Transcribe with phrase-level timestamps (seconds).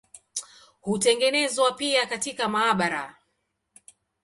[0.81, 3.15] Hutengenezwa pia katika maabara.